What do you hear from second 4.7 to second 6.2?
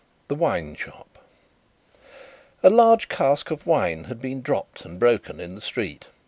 and broken, in the street.